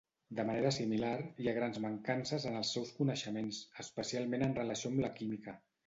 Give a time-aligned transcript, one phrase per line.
[0.37, 1.11] De manera similar,
[1.43, 5.61] hi ha grans mancances en els seus coneixements, especialment en relació amb la química.